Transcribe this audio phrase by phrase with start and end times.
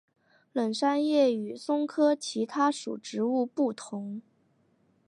[0.51, 4.19] 冷杉的叶与松科其他属植物不同。